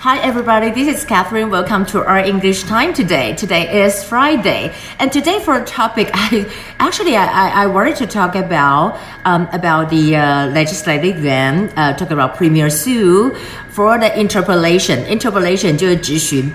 [0.00, 1.50] Hi everybody, this is Catherine.
[1.50, 3.34] Welcome to our English time today.
[3.34, 8.36] Today is Friday, and today for a topic, I actually I, I, wanted to talk
[8.36, 13.36] about um, about the uh, legislative event, uh, talk about Premier Su
[13.78, 15.06] for the interpolation.
[15.06, 15.76] Interpolation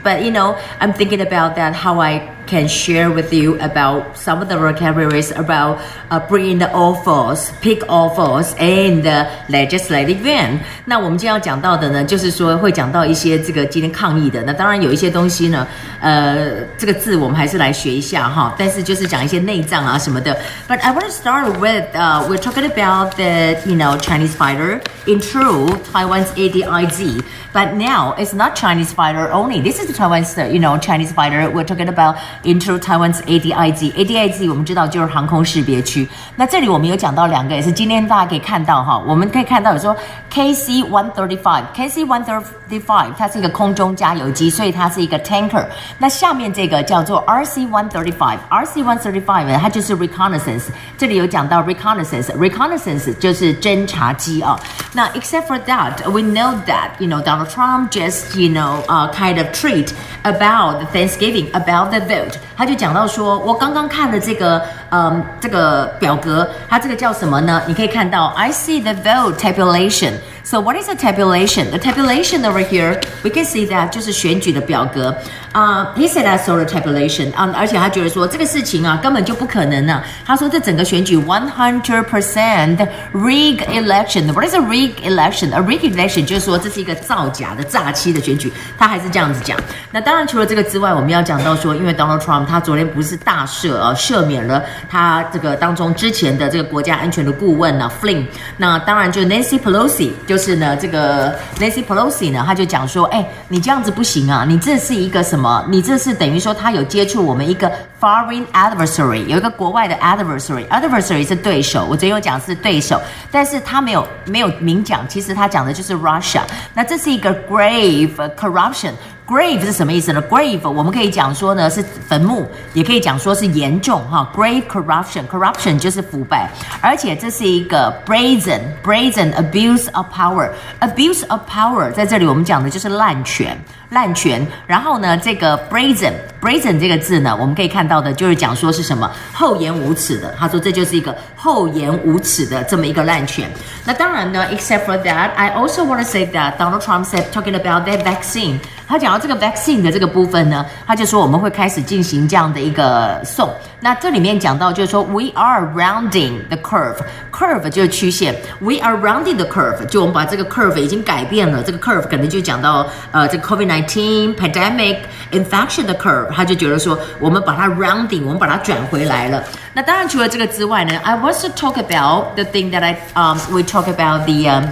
[0.04, 4.42] But you know, I'm thinking about that how I can share with you about some
[4.42, 5.80] of the vocabularies about
[6.12, 10.59] uh, bringing the offers, pick offers and the legislative Yuan。
[10.84, 14.44] 那我们今天要讲到的呢，就是说会讲到一些这个今天抗议的。
[14.44, 15.66] 那当然有一些东西呢，
[16.02, 18.54] 呃，这个字我们还是来学一下哈。
[18.58, 20.38] 但是就是讲一些内脏啊什么的。
[20.68, 25.21] But I want to start with uh, we're talking about the you know Chinese fighter in
[25.21, 27.12] true Taiwan's ADIZ。
[27.52, 29.61] But now it's not Chinese fighter only.
[29.61, 31.51] This is the Taiwan's you know Chinese fighter.
[31.51, 36.09] We're talking about into Taiwan's ADIZ。ADIZ 我们知道就是航空识别区。
[36.37, 39.97] 那这里我们有讲到两个，也是今天大家可以看到哈，我们可以看到有说
[40.33, 45.66] KC one thirty five。KC one thirty five 它是一个空中加油机，所以它是一个 tanker。
[45.98, 50.65] 那下面这个叫做 RC one thirty five。RC one thirty five 呢，它就是 reconnaissance。
[50.96, 54.59] 这里有讲到 reconnaissance，reconnaissance 就是侦察机啊。
[54.93, 59.38] 那 except for that, we know that you know Donald Trump just you know uh, kind
[59.38, 62.38] of treat about Thanksgiving about the vote。
[62.57, 67.62] 他就讲到说，我刚刚看了这个嗯这个表格，它这个叫什么呢？
[67.66, 70.15] 你可以看到 I see the vote tabulation。
[70.46, 71.72] So what is a tabulation?
[71.72, 75.16] The tabulation over here, we can see that 就是选举的表格。
[75.53, 77.34] 啊、，he said I saw the tabulation.
[77.34, 80.03] 啊、而且他觉得说这个事情啊根本就不可能呢、啊。
[80.25, 82.78] 他说这整个选举 one hundred percent
[83.13, 84.34] rig election.
[84.34, 85.53] What is a rig election?
[85.53, 88.52] A rig election 就是说这是一个造假的诈欺的选举。
[88.78, 89.57] 他还是这样子讲。
[89.91, 98.25] 那当然除了这个之外，我们要讲到说，因为 Donald Trump 他昨天不是大赦啊，赦免了他这个当中之前的这个国家安全的顾问呢、啊、Flynn。
[98.57, 100.12] 那当然就 Nancy Pelosi。
[100.32, 105.63] 就就是呢，这个 Nancy Pelosi 呢，他就讲说，哎，你这样子不行啊，你这是一个什么？
[105.69, 112.99] 你这是等于说他有接触我们一个 foreign adversary，有一个国外的 adversary，adversary 是对手，我这有讲是对手，
[113.29, 116.41] 但是他没有没有明讲，其实他讲的就是 Russia，
[116.73, 118.93] 那这是一个 grave corruption。
[119.25, 124.29] Grave 是什么意思呢？Grave 我们可以讲说呢是坟墓，也可以讲说是严重哈。
[124.35, 126.51] Grave corruption，corruption 就是腐败，
[126.81, 133.57] 而且这是一个 brazen，brazen abuse of power，abuse of power 在这里我们讲的就是滥权，
[133.91, 134.45] 滥权。
[134.67, 140.35] 然后呢，这个 brazen，brazen 这个字呢，我们可以看到的就是讲说是什么厚颜无耻的。
[140.38, 143.50] 他说这就是一个厚颜无耻的这么一个滥权。
[143.85, 148.59] 那当然呢，except for that，I also want to say that Donald Trump said talking about that vaccine。
[148.86, 153.48] 他讲到这个 vaccine 的这个部分呢，他就说我们会开始进行这样的一个送。
[153.81, 164.98] 那这里面讲到就是说，we are rounding the curve，curve 就是曲线，we are rounding the curve，就我们把这个 curve 已经改变了，这个 curve 可能就讲到呃这个 COVID-19 pandemic
[165.31, 169.44] infection 的 curve，他就觉得说我们把它 rounding，我们把它转回来了。
[169.72, 174.64] 那当然除了这个之外呢，I want to talk about the thing that I um we talk about the um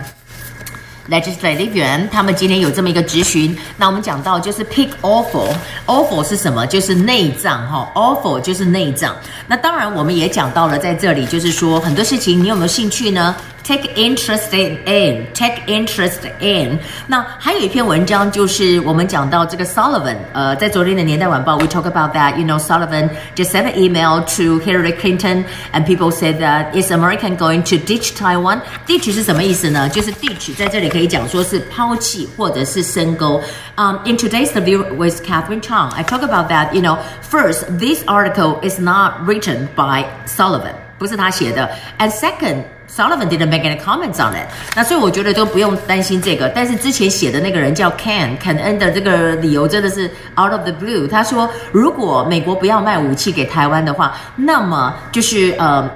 [1.12, 3.56] Legislative 员，他们今天有这么一个质询。
[3.78, 6.66] 那我们讲到就是 pick awful，awful 是什么？
[6.66, 9.16] 就是内脏哈，awful 就是内脏。
[9.48, 16.79] 那当然我们也讲到了，在这里就是说很多事情，你有没有兴趣呢 ？Take interest in，take interest in。
[17.09, 26.39] 那还有一篇文章就是我们讲到这个 Sullivan，呃，在昨天的年代晚报，we talk about that。You know Sullivan just sent an email to Hillary Clinton，and people said
[26.39, 29.89] that is American going to ditch Taiwan？ditch 是什么意思呢？
[29.89, 33.43] 就是 ditch 在这里可以讲说是抛弃或者是深沟。
[33.77, 36.73] Um, in today's interview with Catherine Chang, I talk about that.
[36.73, 42.63] You know, first, this article is not written by Sullivan，不是他写的，and second。
[42.94, 46.50] Sullivan didn't make any comments on it，那所以我觉得都不用担心这个。
[46.50, 50.08] 但是之前写的那个人叫 Ken，Ken N 的这个理由真的是
[50.38, 51.08] out of the blue。
[51.08, 55.90] 他说，如果美国不要卖武器给台湾的话，那么就是呃，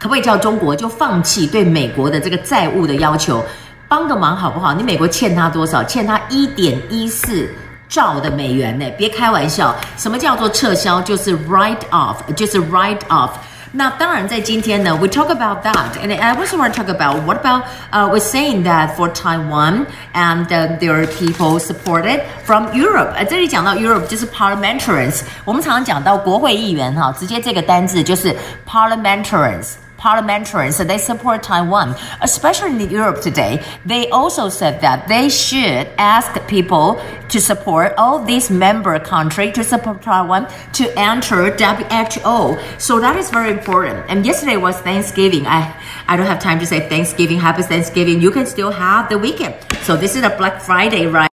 [0.00, 3.44] 可不可以叫中国就放弃对美国的这个债务的要求，
[3.86, 4.74] 帮个忙好不好？
[4.74, 5.84] 你美国欠他多少？
[5.84, 7.48] 欠他一点一四
[7.88, 8.84] 兆的美元呢？
[8.98, 9.72] 别开玩笑。
[9.96, 11.00] 什么叫做撤销？
[11.00, 13.30] 就是 write off，就是 write off。
[13.73, 18.63] 那当然，在今天呢，we talk about that, and I also want to talk about what about uh, we're saying
[18.63, 23.11] that for Taiwan and uh, there are people supported from Europe。
[23.15, 28.35] 呃，这里讲到 Europe 就是 parliamentarians，我们常常讲到国会议员哈，直接这个单字就是
[28.65, 29.73] parliamentarians。
[30.02, 33.62] Parliamentarians, they support Taiwan, especially in Europe today.
[33.86, 39.62] They also said that they should ask people to support all these member countries to
[39.62, 42.58] support Taiwan to enter WHO.
[42.78, 44.04] So that is very important.
[44.10, 45.46] And yesterday was Thanksgiving.
[45.46, 45.72] I,
[46.08, 48.20] I don't have time to say Thanksgiving, happy Thanksgiving.
[48.20, 49.54] You can still have the weekend.
[49.82, 51.30] So this is a Black Friday, right?